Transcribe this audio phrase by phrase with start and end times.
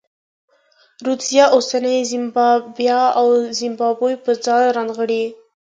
[1.05, 5.23] رودزیا اوسنۍ زیمبیا او زیمبابوې په ځان کې رانغاړي.